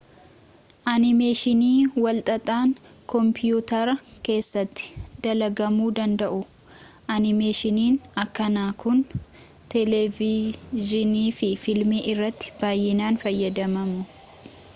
[0.91, 2.71] animeeshinii walxaxaan
[3.13, 3.93] koompiyuutara
[4.29, 4.87] keessatti
[5.25, 6.41] dalagamuu danda'u
[7.17, 9.03] animeeshiinin akkanaa kun
[9.75, 14.07] televidziinii fi filmii irrattii baay'inaan fayyadamamu